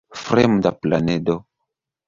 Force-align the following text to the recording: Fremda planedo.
Fremda 0.21 0.71
planedo. 0.81 1.35